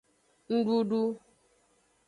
[0.55, 1.01] Ndudu.